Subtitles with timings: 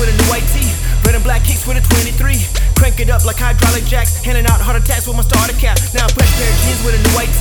[0.00, 0.56] with a new IT.
[1.04, 2.40] Red and black kicks with a 23.
[2.80, 4.16] Crank it up like hydraulic jacks.
[4.24, 5.76] Handing out heart attacks with my starter cap.
[5.92, 7.40] Now a fresh pair of jeans with a new IT.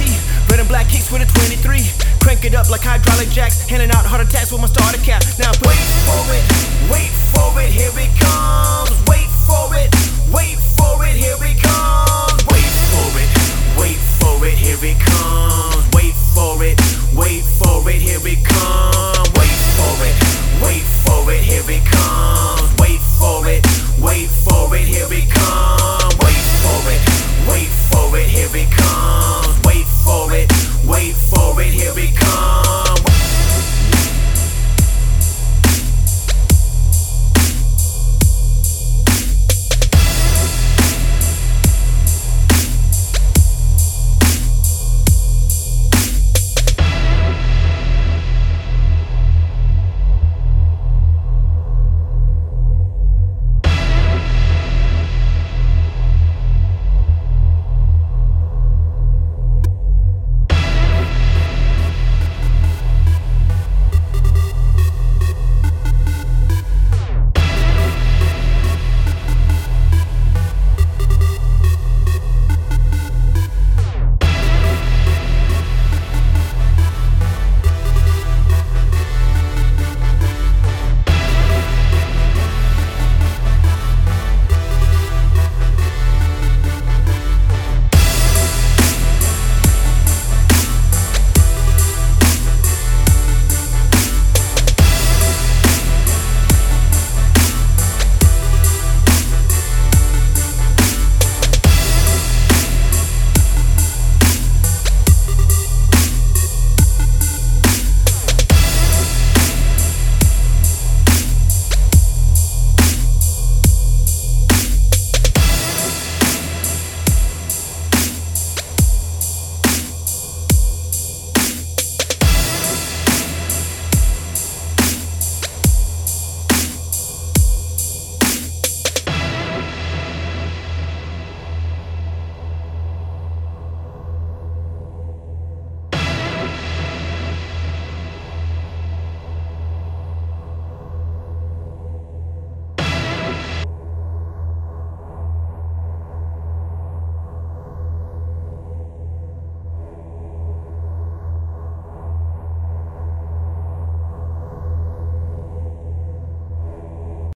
[0.51, 1.87] Red and black kicks with a 23.
[2.19, 3.63] Crank it up like hydraulic jacks.
[3.63, 5.23] Handing out heart attacks with my starter cap.
[5.39, 6.43] Now wait for it,
[6.91, 8.91] wait for it, here it comes.
[9.07, 9.28] Wait